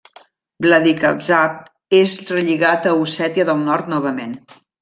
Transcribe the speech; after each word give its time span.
Vladikavkaz 0.65 1.43
és 1.99 2.15
relligat 2.31 2.91
a 2.93 2.97
Ossètia 3.05 3.49
del 3.51 3.65
Nord 3.71 3.97
novament. 3.97 4.39